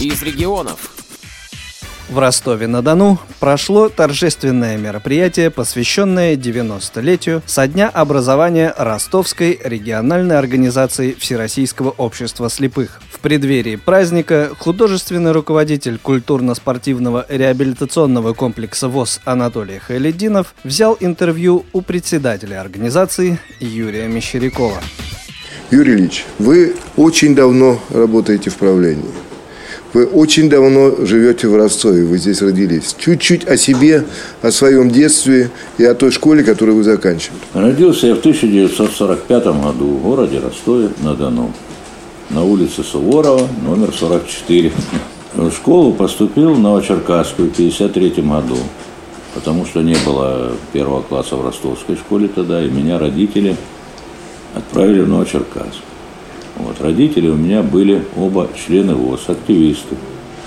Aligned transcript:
из 0.00 0.22
регионов. 0.22 0.92
В 2.08 2.18
Ростове-на-Дону 2.20 3.18
прошло 3.40 3.88
торжественное 3.88 4.76
мероприятие, 4.76 5.50
посвященное 5.50 6.36
90-летию 6.36 7.42
со 7.46 7.66
дня 7.66 7.88
образования 7.88 8.72
Ростовской 8.76 9.58
региональной 9.64 10.38
организации 10.38 11.16
Всероссийского 11.18 11.90
общества 11.90 12.48
слепых. 12.48 13.00
В 13.10 13.18
преддверии 13.18 13.74
праздника 13.74 14.52
художественный 14.56 15.32
руководитель 15.32 15.98
культурно-спортивного 15.98 17.26
реабилитационного 17.28 18.34
комплекса 18.34 18.88
ВОЗ 18.88 19.20
Анатолий 19.24 19.78
Хайлединов 19.78 20.54
взял 20.62 20.96
интервью 21.00 21.64
у 21.72 21.80
председателя 21.80 22.60
организации 22.60 23.40
Юрия 23.58 24.06
Мещерякова. 24.06 24.80
Юрий 25.72 25.94
Ильич, 25.94 26.24
вы 26.38 26.76
очень 26.96 27.34
давно 27.34 27.80
работаете 27.90 28.50
в 28.50 28.56
правлении. 28.56 29.25
Вы 29.92 30.04
очень 30.06 30.50
давно 30.50 31.06
живете 31.06 31.48
в 31.48 31.56
Ростове, 31.56 32.04
вы 32.04 32.18
здесь 32.18 32.42
родились. 32.42 32.94
Чуть-чуть 32.98 33.46
о 33.46 33.56
себе, 33.56 34.04
о 34.42 34.50
своем 34.50 34.90
детстве 34.90 35.50
и 35.78 35.84
о 35.84 35.94
той 35.94 36.10
школе, 36.10 36.42
которую 36.42 36.76
вы 36.76 36.84
заканчивали. 36.84 37.38
Родился 37.54 38.08
я 38.08 38.14
в 38.14 38.18
1945 38.18 39.44
году 39.44 39.86
в 39.86 40.02
городе 40.02 40.40
Ростове-на-Дону. 40.40 41.52
На 42.30 42.42
улице 42.42 42.82
Суворова, 42.82 43.48
номер 43.64 43.94
44. 43.94 44.72
В 45.34 45.50
школу 45.52 45.92
поступил 45.92 46.54
в 46.54 46.58
Новочеркасскую 46.58 47.50
в 47.50 47.52
1953 47.52 48.24
году, 48.24 48.56
потому 49.34 49.64
что 49.64 49.82
не 49.82 49.96
было 50.04 50.52
первого 50.72 51.02
класса 51.02 51.36
в 51.36 51.44
ростовской 51.44 51.96
школе 51.96 52.28
тогда, 52.28 52.64
и 52.64 52.68
меня 52.68 52.98
родители 52.98 53.56
отправили 54.54 55.02
в 55.02 55.08
Новочеркасск. 55.08 55.82
Вот, 56.76 56.84
родители 56.84 57.28
у 57.28 57.36
меня 57.36 57.62
были 57.62 58.02
оба 58.16 58.48
члены 58.54 58.94
ВОЗ, 58.94 59.28
активисты. 59.28 59.96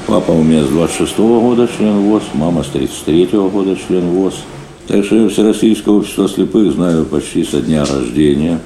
Папа 0.08 0.32
у 0.32 0.42
меня 0.42 0.64
с 0.64 0.68
26 0.68 1.20
-го 1.20 1.42
года 1.42 1.68
член 1.78 2.00
ВОЗ, 2.00 2.24
мама 2.34 2.64
с 2.64 2.68
33 2.68 3.38
-го 3.38 3.50
года 3.50 3.76
член 3.76 4.10
ВОЗ. 4.10 4.36
Так 4.88 5.06
что 5.06 5.16
я 5.16 5.30
Всероссийское 5.30 5.94
общество 5.94 6.28
слепых 6.28 6.74
знаю 6.74 7.06
почти 7.06 7.44
со 7.44 7.62
дня 7.62 7.86
рождения. 7.86 8.60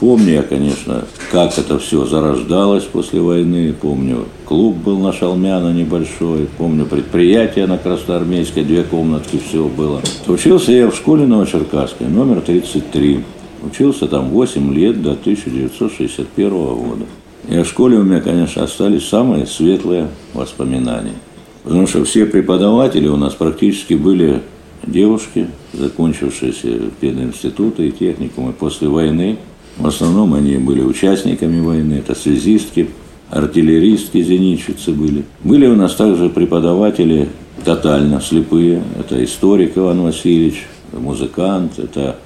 Помню 0.00 0.34
я, 0.34 0.42
конечно, 0.42 1.04
как 1.32 1.58
это 1.58 1.78
все 1.78 2.04
зарождалось 2.04 2.84
после 2.84 3.20
войны. 3.20 3.74
Помню, 3.80 4.26
клуб 4.44 4.76
был 4.76 4.98
на 4.98 5.12
Шалмяна 5.12 5.72
небольшой. 5.72 6.48
Помню, 6.58 6.84
предприятие 6.84 7.66
на 7.66 7.78
Красноармейской, 7.78 8.62
две 8.64 8.82
комнатки, 8.82 9.40
все 9.48 9.64
было. 9.64 10.02
Учился 10.26 10.72
я 10.72 10.90
в 10.90 10.96
школе 10.96 11.26
Новочеркасской, 11.26 12.08
номер 12.08 12.40
33. 12.42 13.24
Учился 13.62 14.06
там 14.06 14.30
8 14.30 14.74
лет 14.74 15.02
до 15.02 15.12
1961 15.12 16.50
года. 16.50 17.04
И 17.48 17.56
о 17.56 17.64
школе 17.64 17.98
у 17.98 18.02
меня, 18.02 18.20
конечно, 18.20 18.64
остались 18.64 19.06
самые 19.06 19.46
светлые 19.46 20.08
воспоминания. 20.34 21.14
Потому 21.62 21.86
что 21.86 22.04
все 22.04 22.26
преподаватели 22.26 23.08
у 23.08 23.16
нас 23.16 23.34
практически 23.34 23.94
были 23.94 24.42
девушки, 24.86 25.48
закончившиеся 25.72 26.90
пединституты 27.00 27.88
и 27.88 27.92
техникумы 27.92 28.52
после 28.52 28.88
войны. 28.88 29.38
В 29.76 29.86
основном 29.86 30.34
они 30.34 30.56
были 30.56 30.82
участниками 30.82 31.60
войны, 31.60 31.94
это 31.94 32.14
связистки, 32.14 32.88
артиллеристки, 33.30 34.22
зенитчицы 34.22 34.92
были. 34.92 35.24
Были 35.42 35.66
у 35.66 35.74
нас 35.74 35.94
также 35.94 36.28
преподаватели 36.28 37.28
тотально 37.64 38.20
слепые. 38.20 38.82
Это 38.98 39.22
историк 39.22 39.76
Иван 39.76 40.02
Васильевич, 40.02 40.66
музыкант, 40.92 41.78
это 41.78 42.16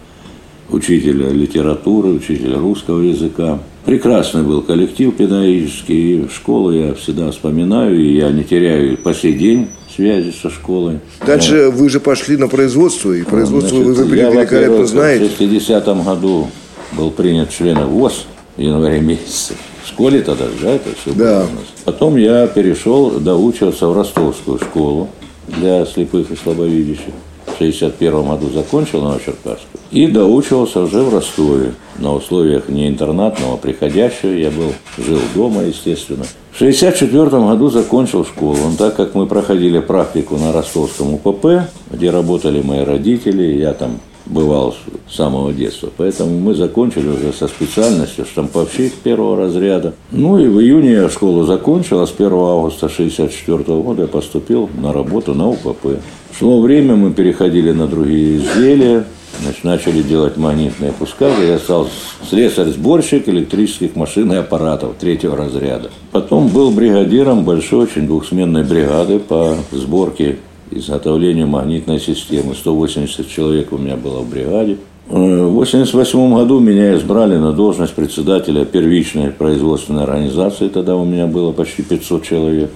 учителя 0.75 1.29
литературы, 1.29 2.11
учителя 2.11 2.59
русского 2.59 3.01
языка. 3.01 3.59
Прекрасный 3.85 4.43
был 4.43 4.63
коллектив 4.63 5.15
педагогический, 5.15 6.27
школу 6.35 6.71
я 6.71 6.95
всегда 6.95 7.31
вспоминаю, 7.31 7.99
и 7.99 8.17
я 8.17 8.31
не 8.31 8.45
теряю 8.45 8.97
по 8.99 9.15
сей 9.15 9.35
день 9.35 9.69
связи 9.95 10.33
со 10.33 10.51
школой. 10.51 11.01
Дальше 11.27 11.67
Но... 11.67 11.71
вы 11.71 11.89
же 11.89 12.01
пошли 12.01 12.37
на 12.37 12.49
производство, 12.49 13.13
и 13.13 13.23
производство 13.23 13.83
Значит, 13.83 13.99
вы, 13.99 14.05
вы 14.05 14.17
великолепно 14.17 14.87
знаете. 14.87 15.29
В 15.29 15.39
60 15.39 16.05
году 16.05 16.49
был 16.93 17.11
принят 17.11 17.51
членом 17.51 17.89
ВОЗ 17.89 18.27
в 18.57 18.61
январе 18.61 19.01
месяце. 19.01 19.55
В 19.85 19.89
школе 19.89 20.21
тогда, 20.21 20.47
да, 20.61 20.71
это 20.73 20.91
все 21.01 21.13
да. 21.13 21.15
было 21.15 21.49
у 21.51 21.55
нас. 21.55 21.65
Потом 21.85 22.17
я 22.17 22.47
перешел 22.47 23.11
доучиваться 23.19 23.89
в 23.89 23.97
ростовскую 23.97 24.59
школу 24.59 25.09
для 25.49 25.85
слепых 25.87 26.31
и 26.31 26.37
слабовидящих. 26.37 27.15
1961 27.61 28.27
году 28.27 28.51
закончил 28.51 29.03
Новочеркасскую 29.03 29.81
и 29.91 30.07
доучивался 30.07 30.81
уже 30.81 31.03
в 31.03 31.13
Ростове 31.13 31.75
на 31.99 32.15
условиях 32.15 32.69
не 32.69 32.89
интернатного, 32.89 33.55
а 33.55 33.57
приходящего. 33.59 34.31
Я 34.31 34.51
был, 34.51 34.73
жил 34.97 35.19
дома, 35.35 35.65
естественно. 35.65 36.25
В 36.53 36.57
1964 36.57 37.27
году 37.43 37.69
закончил 37.69 38.25
школу. 38.25 38.57
Он, 38.65 38.77
так 38.77 38.97
как 38.97 39.15
мы 39.15 39.27
проходили 39.27 39.79
практику 39.81 40.37
на 40.37 40.53
ростовском 40.53 41.15
УПП, 41.15 41.69
где 41.91 42.11
работали 42.11 42.63
мои 42.63 42.83
родители, 42.83 43.59
я 43.59 43.75
там 43.75 44.01
бывал 44.31 44.75
с 45.09 45.17
самого 45.17 45.53
детства. 45.53 45.91
Поэтому 45.97 46.39
мы 46.39 46.55
закончили 46.55 47.09
уже 47.09 47.33
со 47.33 47.49
специальностью 47.49 48.25
штамповщик 48.25 48.95
первого 48.95 49.37
разряда. 49.37 49.95
Ну 50.13 50.39
и 50.39 50.47
в 50.47 50.61
июне 50.61 50.93
я 50.93 51.09
школу 51.09 51.45
закончил, 51.45 52.01
а 52.01 52.07
с 52.07 52.13
1 52.13 52.33
августа 52.33 52.87
1964 52.87 53.81
года 53.81 54.03
я 54.03 54.09
поступил 54.09 54.71
на 54.81 54.93
работу 54.93 55.35
на 55.35 55.49
УПП. 55.49 55.99
Шло 56.39 56.61
время, 56.61 56.95
мы 56.97 57.13
переходили 57.13 57.73
на 57.73 57.87
другие 57.87 58.39
изделия, 58.39 59.05
значит, 59.43 59.65
начали 59.65 60.01
делать 60.03 60.37
магнитные 60.37 60.93
пускали. 60.93 61.47
Я 61.47 61.59
стал 61.59 61.89
слесарь-сборщик 62.29 63.29
электрических 63.29 63.97
машин 63.97 64.33
и 64.33 64.37
аппаратов 64.37 64.95
третьего 64.99 65.37
разряда. 65.37 65.91
Потом 66.13 66.49
был 66.49 66.71
бригадиром 66.71 67.45
большой 67.45 67.85
очень 67.85 68.07
двухсменной 68.07 68.63
бригады 68.63 69.19
по 69.19 69.57
сборке 69.73 70.39
изготовлению 70.71 71.47
магнитной 71.47 72.01
системы. 72.01 72.55
180 72.55 73.29
человек 73.29 73.73
у 73.73 73.79
меня 73.79 73.97
было 73.97 74.21
в 74.21 74.31
бригаде. 74.31 74.77
В 75.09 75.13
1988 75.13 76.35
году 76.35 76.61
меня 76.61 76.97
избрали 76.97 77.37
на 77.37 77.53
должность 77.53 77.95
председателя 77.95 78.65
первичной 78.65 79.31
производственной 79.31 80.05
организации. 80.05 80.69
Тогда 80.69 80.95
у 80.95 81.05
меня 81.05 81.27
было 81.27 81.51
почти 81.51 81.83
500 81.83 82.23
человек. 82.23 82.71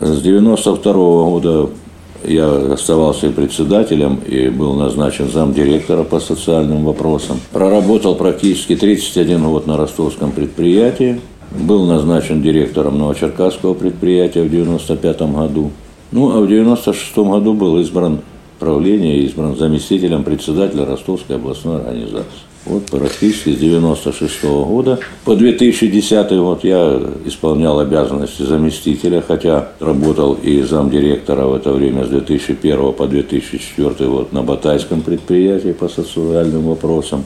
С 0.00 0.18
1992 0.18 0.92
года 0.92 1.70
я 2.24 2.72
оставался 2.72 3.30
председателем 3.30 4.18
и 4.26 4.48
был 4.48 4.74
назначен 4.74 5.30
замдиректора 5.30 6.02
по 6.02 6.18
социальным 6.18 6.84
вопросам. 6.84 7.38
Проработал 7.52 8.16
практически 8.16 8.74
31 8.74 9.44
год 9.44 9.66
на 9.68 9.76
ростовском 9.76 10.32
предприятии. 10.32 11.20
Был 11.52 11.86
назначен 11.86 12.42
директором 12.42 12.98
Новочеркасского 12.98 13.74
предприятия 13.74 14.42
в 14.42 14.46
1995 14.46 15.32
году. 15.32 15.70
Ну, 16.12 16.30
а 16.30 16.40
в 16.40 16.44
1996 16.44 17.16
году 17.18 17.54
был 17.54 17.80
избран 17.80 18.20
правление, 18.58 19.22
избран 19.24 19.56
заместителем 19.56 20.24
председателя 20.24 20.86
Ростовской 20.86 21.36
областной 21.36 21.80
организации. 21.80 22.46
Вот 22.64 22.86
практически 22.86 23.50
с 23.50 23.58
96 23.58 24.44
-го 24.44 24.64
года 24.64 24.98
по 25.24 25.36
2010 25.36 26.38
год 26.38 26.64
я 26.64 27.00
исполнял 27.24 27.78
обязанности 27.78 28.42
заместителя, 28.42 29.22
хотя 29.26 29.68
работал 29.78 30.34
и 30.34 30.62
замдиректора 30.62 31.46
в 31.46 31.54
это 31.54 31.72
время 31.72 32.04
с 32.04 32.08
2001 32.08 32.92
по 32.92 33.06
2004 33.06 34.10
год 34.10 34.32
на 34.32 34.42
Батайском 34.42 35.02
предприятии 35.02 35.72
по 35.72 35.88
социальным 35.88 36.62
вопросам. 36.62 37.24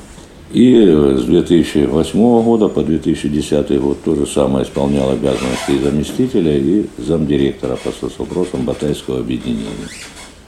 И 0.53 0.75
с 0.75 1.25
2008 1.25 2.43
года 2.43 2.69
по 2.69 2.83
2010 2.83 3.81
год 3.81 3.99
то 4.05 4.17
же 4.17 4.27
самое 4.27 4.65
исполнял 4.65 5.11
обязанности 5.11 5.71
и 5.71 5.79
заместителя, 5.79 6.57
и 6.57 6.87
замдиректора 6.99 7.77
по 7.77 7.93
соцвопросам 7.93 8.65
Батайского 8.65 9.21
объединения. 9.21 9.89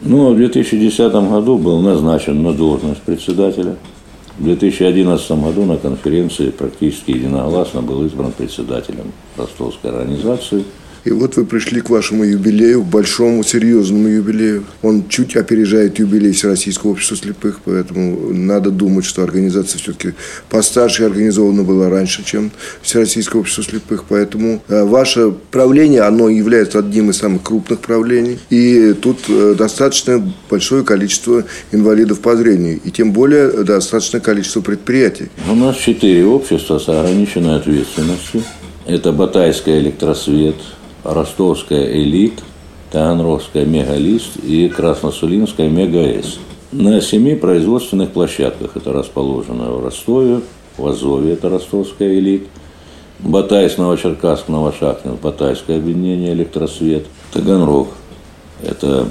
Ну, 0.00 0.28
а 0.28 0.32
в 0.32 0.36
2010 0.36 1.12
году 1.12 1.56
был 1.56 1.80
назначен 1.80 2.42
на 2.42 2.52
должность 2.52 3.02
председателя 3.02 3.76
в 4.38 4.44
2011 4.44 5.30
году 5.30 5.64
на 5.66 5.76
конференции 5.76 6.50
практически 6.50 7.12
единогласно 7.12 7.82
был 7.82 8.04
избран 8.06 8.32
председателем 8.32 9.12
ростовской 9.36 9.90
организации– 9.90 10.64
и 11.04 11.10
вот 11.10 11.36
вы 11.36 11.44
пришли 11.44 11.80
к 11.80 11.90
вашему 11.90 12.24
юбилею, 12.24 12.82
к 12.82 12.86
большому, 12.86 13.42
серьезному 13.42 14.08
юбилею. 14.08 14.64
Он 14.82 15.08
чуть 15.08 15.36
опережает 15.36 15.98
юбилей 15.98 16.32
Всероссийского 16.32 16.92
общества 16.92 17.16
слепых, 17.16 17.60
поэтому 17.64 18.32
надо 18.32 18.70
думать, 18.70 19.04
что 19.04 19.22
организация 19.22 19.78
все-таки 19.78 20.14
постарше 20.48 21.04
организована 21.04 21.64
была 21.64 21.88
раньше, 21.88 22.24
чем 22.24 22.52
Всероссийское 22.82 23.40
общество 23.40 23.64
слепых. 23.64 24.04
Поэтому 24.08 24.62
э, 24.68 24.84
ваше 24.84 25.32
правление, 25.50 26.02
оно 26.02 26.28
является 26.28 26.78
одним 26.78 27.10
из 27.10 27.18
самых 27.18 27.42
крупных 27.42 27.80
правлений. 27.80 28.38
И 28.50 28.94
тут 28.94 29.18
э, 29.28 29.54
достаточно 29.58 30.32
большое 30.48 30.84
количество 30.84 31.44
инвалидов 31.72 32.20
по 32.20 32.36
зрению. 32.36 32.80
И 32.84 32.90
тем 32.90 33.12
более 33.12 33.64
достаточное 33.64 34.20
количество 34.20 34.60
предприятий. 34.60 35.30
У 35.50 35.54
нас 35.54 35.76
четыре 35.76 36.24
общества 36.24 36.78
с 36.78 36.88
ограниченной 36.88 37.56
ответственностью. 37.56 38.42
Это 38.86 39.12
Батайская 39.12 39.78
электросвет, 39.78 40.56
Ростовская 41.04 41.92
«Элит», 41.92 42.42
Таганрогская 42.90 43.64
«Мегалист» 43.64 44.36
и 44.42 44.68
Красносулинская 44.68 45.68
«Мега-С». 45.68 46.38
На 46.72 47.00
семи 47.00 47.34
производственных 47.34 48.10
площадках 48.10 48.76
это 48.76 48.92
расположено 48.92 49.70
в 49.70 49.84
Ростове, 49.84 50.40
в 50.76 50.86
Азове 50.86 51.32
это 51.32 51.48
Ростовская 51.48 52.18
«Элит», 52.18 52.46
Батайск, 53.18 53.78
Новочеркасск, 53.78 54.48
Новошахтин, 54.48 55.16
Батайское 55.22 55.78
объединение 55.78 56.32
«Электросвет», 56.32 57.06
Таганрог, 57.32 57.88
это 58.62 59.06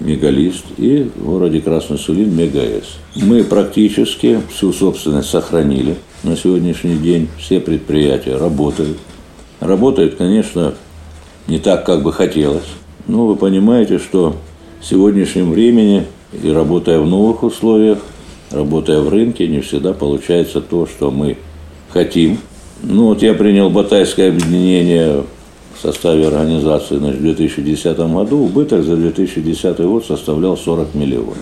мегалист, 0.00 0.64
и 0.76 1.10
в 1.14 1.24
городе 1.24 1.60
Красный 1.60 1.98
Сулин 1.98 2.34
мегаэс. 2.36 2.84
Мы 3.14 3.44
практически 3.44 4.40
всю 4.54 4.72
собственность 4.72 5.30
сохранили 5.30 5.96
на 6.22 6.36
сегодняшний 6.36 6.96
день. 6.96 7.28
Все 7.38 7.60
предприятия 7.60 8.36
работают. 8.36 8.98
Работают, 9.60 10.16
конечно, 10.16 10.74
не 11.48 11.58
так, 11.58 11.84
как 11.86 12.02
бы 12.02 12.12
хотелось. 12.12 12.66
Но 13.06 13.26
вы 13.26 13.36
понимаете, 13.36 13.98
что 13.98 14.36
в 14.80 14.84
сегодняшнем 14.84 15.52
времени 15.52 16.04
и 16.42 16.50
работая 16.50 16.98
в 16.98 17.06
новых 17.06 17.42
условиях, 17.42 17.98
работая 18.50 19.00
в 19.00 19.08
рынке, 19.08 19.46
не 19.46 19.60
всегда 19.60 19.92
получается 19.92 20.60
то, 20.60 20.86
что 20.86 21.10
мы 21.10 21.36
хотим. 21.90 22.38
Ну 22.82 23.06
вот 23.06 23.22
я 23.22 23.34
принял 23.34 23.70
Батайское 23.70 24.28
объединение 24.28 25.24
в 25.76 25.82
составе 25.82 26.26
организации 26.26 26.96
значит, 26.96 27.20
в 27.20 27.22
2010 27.22 27.98
году. 27.98 28.38
Убыток 28.38 28.82
за 28.82 28.96
2010 28.96 29.78
год 29.80 30.04
составлял 30.04 30.56
40 30.56 30.94
миллионов. 30.94 31.38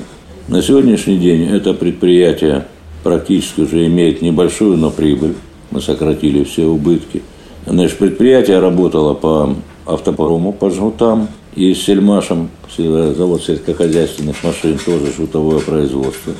На 0.48 0.60
сегодняшний 0.60 1.18
день 1.18 1.48
это 1.48 1.72
предприятие 1.72 2.66
практически 3.02 3.62
уже 3.62 3.86
имеет 3.86 4.22
небольшую, 4.22 4.76
но 4.76 4.90
прибыль. 4.90 5.34
Мы 5.70 5.80
сократили 5.80 6.44
все 6.44 6.66
убытки. 6.66 7.22
Значит, 7.66 7.98
предприятие 7.98 8.58
работало 8.58 9.14
по 9.14 9.54
автопрому, 9.86 10.52
по 10.52 10.70
жгутам 10.70 11.28
и 11.54 11.74
сельмашем, 11.74 12.50
завод 12.76 13.42
сельскохозяйственных 13.42 14.42
машин, 14.42 14.78
тоже 14.84 15.12
жутовое 15.12 15.60
производство. 15.60 16.32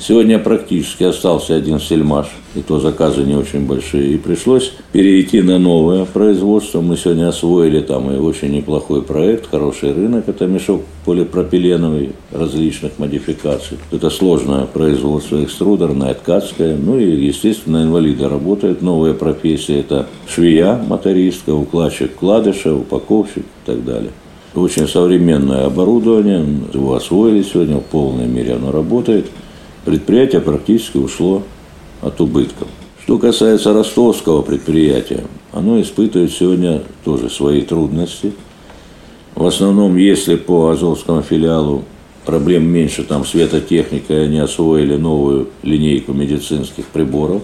Сегодня 0.00 0.38
практически 0.38 1.02
остался 1.02 1.56
один 1.56 1.80
сельмаш, 1.80 2.28
и 2.54 2.60
то 2.60 2.78
заказы 2.78 3.24
не 3.24 3.34
очень 3.34 3.66
большие. 3.66 4.14
И 4.14 4.16
пришлось 4.16 4.72
перейти 4.92 5.42
на 5.42 5.58
новое 5.58 6.04
производство. 6.04 6.80
Мы 6.80 6.96
сегодня 6.96 7.28
освоили 7.28 7.80
там 7.80 8.10
и 8.12 8.16
очень 8.16 8.52
неплохой 8.52 9.02
проект, 9.02 9.50
хороший 9.50 9.92
рынок. 9.92 10.28
Это 10.28 10.46
мешок 10.46 10.82
полипропиленовый 11.04 12.12
различных 12.30 12.98
модификаций. 12.98 13.78
Это 13.90 14.08
сложное 14.08 14.66
производство 14.66 15.42
экструдерное, 15.42 16.14
ткацкое. 16.14 16.76
Ну 16.76 16.98
и, 16.98 17.26
естественно, 17.26 17.82
инвалиды 17.82 18.28
работают. 18.28 18.82
Новая 18.82 19.14
профессия– 19.14 19.80
это 19.80 20.06
швея, 20.28 20.80
мотористка, 20.86 21.52
укладчик 21.52 22.12
вкладыша, 22.12 22.72
упаковщик 22.72 23.44
и 23.44 23.66
так 23.66 23.84
далее. 23.84 24.12
Очень 24.54 24.88
современное 24.88 25.66
оборудование, 25.66 26.46
его 26.72 26.94
освоили 26.94 27.42
сегодня 27.42 27.76
в 27.76 27.84
полной 27.84 28.26
мере, 28.26 28.54
оно 28.54 28.70
работает– 28.70 29.26
предприятие 29.88 30.42
практически 30.42 30.98
ушло 30.98 31.42
от 32.02 32.20
убытков. 32.20 32.68
Что 33.02 33.16
касается 33.18 33.72
ростовского 33.72 34.42
предприятия, 34.42 35.24
оно 35.50 35.80
испытывает 35.80 36.30
сегодня 36.30 36.82
тоже 37.04 37.30
свои 37.30 37.62
трудности. 37.62 38.34
В 39.34 39.46
основном, 39.46 39.96
если 39.96 40.36
по 40.36 40.68
Азовскому 40.68 41.22
филиалу 41.22 41.84
проблем 42.26 42.66
меньше, 42.66 43.02
там 43.02 43.24
светотехника, 43.24 44.12
они 44.12 44.40
освоили 44.40 44.96
новую 44.96 45.48
линейку 45.62 46.12
медицинских 46.12 46.84
приборов. 46.88 47.40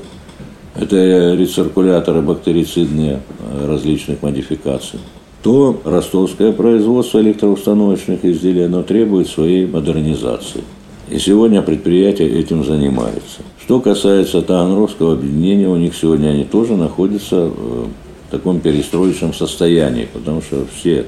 Это 0.76 1.34
рециркуляторы 1.34 2.20
бактерицидные 2.20 3.22
различных 3.64 4.20
модификаций 4.20 5.00
то 5.42 5.78
ростовское 5.84 6.52
производство 6.52 7.20
электроустановочных 7.20 8.24
изделий 8.24 8.62
оно 8.62 8.82
требует 8.82 9.28
своей 9.28 9.66
модернизации. 9.66 10.62
И 11.14 11.18
сегодня 11.20 11.62
предприятие 11.62 12.28
этим 12.40 12.64
занимается. 12.64 13.42
Что 13.62 13.78
касается 13.78 14.42
Таганрогского 14.42 15.12
объединения, 15.12 15.68
у 15.68 15.76
них 15.76 15.94
сегодня 15.94 16.30
они 16.30 16.42
тоже 16.42 16.76
находятся 16.76 17.46
в 17.46 17.88
таком 18.32 18.58
перестроечном 18.58 19.32
состоянии, 19.32 20.08
потому 20.12 20.42
что 20.42 20.66
все, 20.74 21.06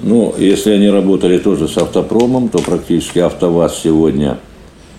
ну, 0.00 0.32
если 0.38 0.70
они 0.70 0.88
работали 0.88 1.38
тоже 1.38 1.66
с 1.66 1.76
автопромом, 1.76 2.50
то 2.50 2.58
практически 2.58 3.18
АвтоВАЗ 3.18 3.80
сегодня 3.82 4.38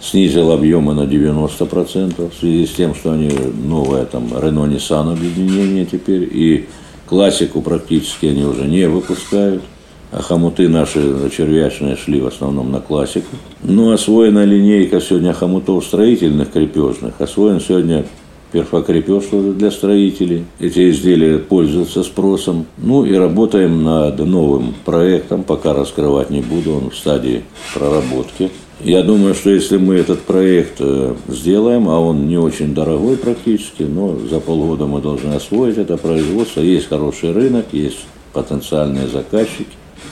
снизил 0.01 0.51
объемы 0.51 0.93
на 0.93 1.03
90% 1.03 2.29
в 2.29 2.37
связи 2.37 2.65
с 2.65 2.71
тем, 2.71 2.93
что 2.95 3.13
они 3.13 3.31
новое 3.63 4.03
там 4.03 4.25
Renault 4.25 4.75
Nissan 4.75 5.13
объединение 5.13 5.85
теперь, 5.85 6.23
и 6.29 6.67
классику 7.05 7.61
практически 7.61 8.25
они 8.25 8.43
уже 8.43 8.65
не 8.65 8.89
выпускают 8.89 9.63
а 10.11 10.21
хомуты 10.21 10.67
наши 10.67 11.29
червячные 11.35 11.95
шли 11.95 12.19
в 12.19 12.27
основном 12.27 12.71
на 12.71 12.79
классику. 12.79 13.35
Ну, 13.63 13.91
освоена 13.91 14.43
линейка 14.43 15.01
сегодня 15.01 15.33
хомутов 15.33 15.85
строительных 15.85 16.51
крепежных, 16.51 17.19
освоен 17.19 17.59
сегодня 17.59 18.05
перфокрепеж 18.51 19.25
для 19.55 19.71
строителей. 19.71 20.45
Эти 20.59 20.89
изделия 20.89 21.37
пользуются 21.37 22.03
спросом. 22.03 22.65
Ну 22.77 23.05
и 23.05 23.13
работаем 23.13 23.83
над 23.83 24.17
новым 24.19 24.73
проектом, 24.85 25.43
пока 25.43 25.73
раскрывать 25.73 26.29
не 26.29 26.41
буду, 26.41 26.73
он 26.73 26.89
в 26.89 26.95
стадии 26.95 27.43
проработки. 27.73 28.49
Я 28.81 29.03
думаю, 29.03 29.35
что 29.35 29.49
если 29.49 29.77
мы 29.77 29.95
этот 29.95 30.21
проект 30.21 30.77
э, 30.79 31.13
сделаем, 31.27 31.89
а 31.89 31.99
он 31.99 32.27
не 32.27 32.37
очень 32.37 32.73
дорогой 32.73 33.17
практически, 33.17 33.83
но 33.83 34.17
за 34.17 34.39
полгода 34.39 34.85
мы 34.85 35.01
должны 35.01 35.33
освоить 35.33 35.77
это 35.77 35.97
производство, 35.97 36.61
есть 36.61 36.87
хороший 36.87 37.33
рынок, 37.33 37.65
есть 37.73 38.05
потенциальные 38.31 39.07
заказчики, 39.07 39.67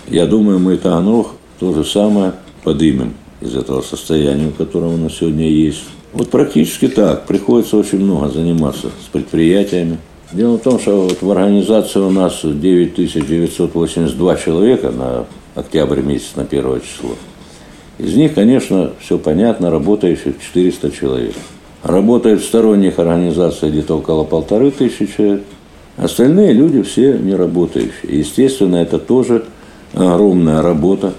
я 0.07 0.25
думаю, 0.25 0.59
мы 0.59 0.77
Таганрог 0.77 1.31
то 1.59 1.73
же 1.73 1.83
самое 1.83 2.33
подымем 2.63 3.13
из 3.41 3.55
этого 3.55 3.81
состояния, 3.81 4.47
в 4.47 4.55
котором 4.55 4.93
у 4.93 4.97
нас 4.97 5.13
сегодня 5.13 5.49
есть. 5.49 5.83
Вот 6.13 6.29
практически 6.29 6.87
так. 6.87 7.25
Приходится 7.27 7.77
очень 7.77 7.99
много 7.99 8.29
заниматься 8.29 8.87
с 9.03 9.07
предприятиями. 9.11 9.97
Дело 10.31 10.57
в 10.57 10.61
том, 10.61 10.79
что 10.79 11.03
вот 11.03 11.21
в 11.21 11.31
организации 11.31 11.99
у 11.99 12.09
нас 12.09 12.41
9982 12.43 14.35
человека 14.37 14.91
на 14.91 15.25
октябрь 15.55 16.01
месяц, 16.01 16.35
на 16.35 16.45
первое 16.45 16.81
число. 16.81 17.11
Из 17.97 18.15
них, 18.15 18.33
конечно, 18.33 18.91
все 18.99 19.17
понятно, 19.17 19.71
работающих 19.71 20.35
400 20.39 20.91
человек. 20.91 21.33
Работает 21.83 22.41
в 22.41 22.45
сторонних 22.45 22.99
организациях 22.99 23.71
где-то 23.71 23.97
около 23.97 24.23
полторы 24.23 24.71
тысячи 24.71 25.07
человек. 25.07 25.43
Остальные 25.95 26.53
люди 26.53 26.81
все 26.83 27.17
не 27.17 27.33
работающие. 27.33 28.19
Естественно, 28.19 28.75
это 28.75 28.99
тоже 28.99 29.45
огромная 29.93 30.61
работа 30.61 31.13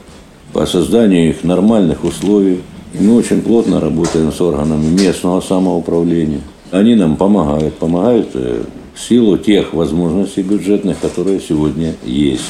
по 0.52 0.66
созданию 0.66 1.30
их 1.30 1.44
нормальных 1.44 2.04
условий. 2.04 2.60
И 2.94 3.02
мы 3.02 3.16
очень 3.16 3.42
плотно 3.42 3.80
работаем 3.80 4.32
с 4.32 4.40
органами 4.40 4.86
местного 4.86 5.40
самоуправления. 5.40 6.40
Они 6.70 6.94
нам 6.94 7.16
помогают, 7.16 7.74
помогают 7.74 8.30
э, 8.34 8.62
в 8.94 9.00
силу 9.00 9.36
тех 9.36 9.74
возможностей 9.74 10.42
бюджетных, 10.42 10.98
которые 10.98 11.40
сегодня 11.40 11.94
есть. 12.04 12.44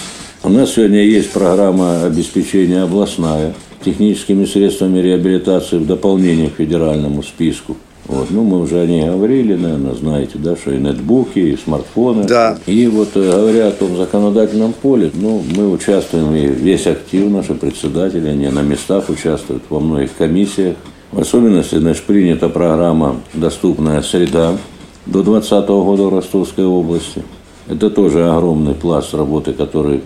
У 0.45 0.49
нас 0.49 0.75
сегодня 0.75 1.03
есть 1.03 1.33
программа 1.33 2.05
обеспечения 2.05 2.83
областная 2.83 3.55
техническими 3.85 4.45
средствами 4.45 5.01
реабилитации 5.01 5.79
в 5.79 5.87
дополнение 5.87 6.51
к 6.51 6.57
федеральному 6.57 7.23
списку– 7.23 7.77
вот. 8.09 8.31
Ну, 8.31 8.43
мы 8.43 8.61
уже 8.61 8.81
о 8.81 8.87
ней 8.87 9.05
говорили, 9.05 9.55
наверное, 9.55 9.95
знаете, 9.95 10.39
да, 10.39 10.57
что 10.57 10.73
и 10.73 10.79
нетбуки, 10.79 11.39
и 11.39 11.57
смартфоны. 11.59 12.25
Да. 12.25 12.59
И 12.67 12.87
вот 12.87 13.11
э, 13.15 13.31
говоря 13.31 13.69
о 13.69 13.73
том 13.73 13.99
законодательном 13.99 14.73
поле, 14.73 15.11
ну, 15.13 15.43
мы 15.55 15.71
участвуем, 15.71 16.35
и 16.35 16.47
весь 16.47 16.87
актив, 16.87 17.31
наши 17.31 17.55
председатели, 17.55 18.27
они 18.27 18.49
на 18.49 18.63
местах 18.63 19.11
участвуют 19.11 19.65
во 19.69 19.79
многих 19.79 20.17
комиссиях. 20.17 20.77
В 21.13 21.21
особенности, 21.21 21.77
значит, 21.77 22.05
принята 22.05 22.49
программа 22.49 23.17
«Доступная 23.35 24.01
среда» 24.01 24.57
до 25.05 25.23
2020 25.23 25.69
года 25.69 26.03
в 26.05 26.15
Ростовской 26.15 26.65
области. 26.65 27.23
Это 27.69 27.91
тоже 27.91 28.27
огромный 28.27 28.75
пласт 28.75 29.13
работы, 29.13 29.53
который, 29.53 30.01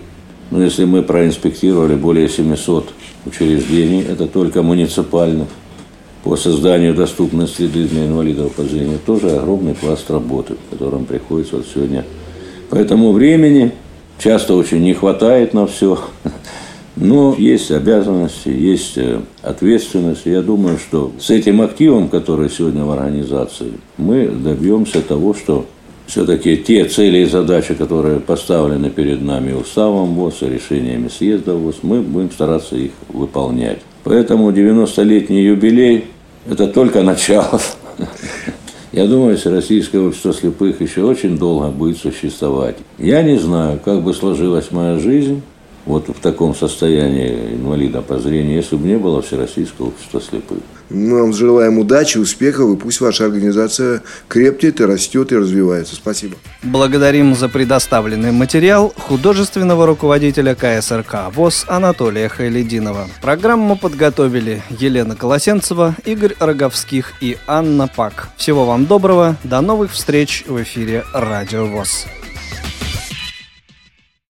ну, 0.51 0.61
если 0.61 0.83
мы 0.83 1.03
проинспектировали 1.03 1.95
более 1.95 2.27
700 2.27 2.89
учреждений, 3.25 4.01
это 4.01 4.27
только 4.27 4.61
муниципальных, 4.61 5.47
по 6.23 6.37
созданию 6.37 6.95
доступной 6.95 7.47
среды 7.47 7.85
для 7.85 8.05
инвалидов 8.05 8.53
по 8.53 8.63
зрению 8.63 8.99
тоже 9.05 9.31
огромный 9.31 9.75
пласт 9.75 10.09
работы, 10.09 10.55
в 10.55 10.71
котором 10.71 11.05
приходится 11.05 11.57
вот 11.57 11.65
сегодня. 11.71 12.05
Поэтому 12.69 13.11
времени 13.11 13.73
часто 14.17 14.55
очень 14.55 14.81
не 14.81 14.93
хватает 14.93 15.53
на 15.53 15.67
все. 15.67 15.99
Но 16.95 17.35
есть 17.37 17.71
обязанности, 17.71 18.49
есть 18.49 18.97
э, 18.97 19.19
ответственность. 19.41 20.25
Я 20.25 20.41
думаю, 20.41 20.77
что 20.77 21.11
с 21.19 21.29
этим 21.29 21.61
активом, 21.61 22.07
который 22.07 22.49
сегодня 22.49 22.85
в 22.85 22.91
организации, 22.91 23.73
мы 23.97 24.27
добьемся 24.27 25.01
того, 25.01 25.33
что 25.33 25.65
все-таки 26.05 26.55
те 26.57 26.85
цели 26.85 27.19
и 27.19 27.25
задачи, 27.25 27.73
которые 27.73 28.19
поставлены 28.19 28.89
перед 28.89 29.21
нами 29.21 29.53
уставом 29.53 30.13
ВОЗ 30.13 30.43
и 30.43 30.49
решениями 30.49 31.07
съезда 31.09 31.55
ВОЗ, 31.55 31.77
мы 31.81 32.01
будем 32.01 32.31
стараться 32.31 32.75
их 32.75 32.91
выполнять. 33.09 33.79
Поэтому 34.03 34.51
90-летний 34.51 35.43
юбилей– 35.43 36.05
это 36.49 36.67
только 36.67 37.01
начало. 37.03 37.59
Я 38.91 39.07
думаю, 39.07 39.39
Российское 39.43 39.99
общество 39.99 40.33
слепых 40.33 40.81
еще 40.81 41.03
очень 41.03 41.37
долго 41.37 41.69
будет 41.69 41.97
существовать. 41.97 42.75
Я 42.99 43.23
не 43.23 43.37
знаю, 43.37 43.79
как 43.83 44.03
бы 44.03 44.13
сложилась 44.13 44.71
моя 44.71 44.99
жизнь, 44.99 45.41
вот 45.85 46.07
в 46.07 46.19
таком 46.19 46.55
состоянии 46.55 47.55
инвалида 47.55 48.01
по 48.01 48.19
зрению, 48.19 48.57
если 48.57 48.75
бы 48.75 48.87
не 48.87 48.97
было 48.97 49.21
Всероссийского 49.21 49.87
общества 49.87 50.21
слепых. 50.21 50.59
Мы 50.89 51.21
вам 51.21 51.33
желаем 51.33 51.79
удачи, 51.79 52.17
успехов, 52.17 52.71
и 52.71 52.77
пусть 52.77 53.01
ваша 53.01 53.25
организация 53.25 54.03
крепнет 54.27 54.79
и 54.79 54.85
растет 54.85 55.31
и 55.31 55.37
развивается. 55.37 55.95
Спасибо. 55.95 56.35
Благодарим 56.61 57.35
за 57.35 57.49
предоставленный 57.49 58.31
материал 58.31 58.93
художественного 58.97 59.87
руководителя 59.87 60.55
КСРК 60.55 61.33
ВОЗ 61.33 61.65
Анатолия 61.67 62.29
Хайлединова. 62.29 63.07
Программу 63.21 63.75
подготовили 63.75 64.61
Елена 64.69 65.15
Колосенцева, 65.15 65.95
Игорь 66.05 66.35
Роговских 66.39 67.13
и 67.21 67.37
Анна 67.47 67.87
Пак. 67.87 68.29
Всего 68.37 68.65
вам 68.65 68.85
доброго, 68.85 69.37
до 69.43 69.61
новых 69.61 69.91
встреч 69.91 70.43
в 70.47 70.61
эфире 70.61 71.03
Радио 71.13 71.65
ВОЗ. 71.65 72.05